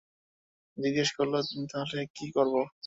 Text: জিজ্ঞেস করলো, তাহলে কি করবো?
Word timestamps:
জিজ্ঞেস 0.77 1.09
করলো, 1.17 1.37
তাহলে 1.71 2.01
কি 2.15 2.25
করবো? 2.35 2.59